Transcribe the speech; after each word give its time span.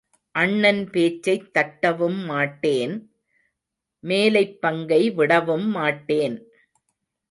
அண்ணன் 0.35 0.89
பேச்சைத் 0.89 1.51
தட்டவும் 1.53 2.25
மாட்டேன் 2.25 2.95
மேலைப் 4.03 4.61
பங்கை 4.61 5.11
விடவும் 5.11 5.67
மாட்டேன். 5.69 6.37